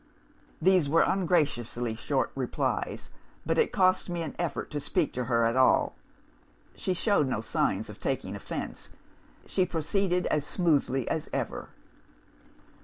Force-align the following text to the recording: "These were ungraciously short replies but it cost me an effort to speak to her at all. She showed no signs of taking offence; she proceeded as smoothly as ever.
"These 0.59 0.89
were 0.89 1.03
ungraciously 1.03 1.93
short 1.95 2.31
replies 2.35 3.11
but 3.45 3.59
it 3.59 3.71
cost 3.71 4.09
me 4.09 4.23
an 4.23 4.35
effort 4.39 4.71
to 4.71 4.79
speak 4.79 5.13
to 5.13 5.25
her 5.25 5.43
at 5.45 5.55
all. 5.55 5.95
She 6.75 6.95
showed 6.95 7.27
no 7.27 7.41
signs 7.41 7.87
of 7.87 7.99
taking 7.99 8.35
offence; 8.35 8.89
she 9.45 9.63
proceeded 9.63 10.25
as 10.31 10.43
smoothly 10.43 11.07
as 11.07 11.29
ever. 11.31 11.69